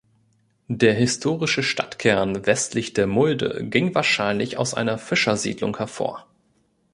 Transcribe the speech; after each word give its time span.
Der 0.67 0.95
historische 0.95 1.61
Stadtkern 1.61 2.47
westlich 2.47 2.93
der 2.93 3.05
Mulde 3.05 3.67
ging 3.69 3.93
wahrscheinlich 3.93 4.57
aus 4.57 4.73
einer 4.73 4.97
Fischersiedlung 4.97 5.77
hervor. 5.77 6.25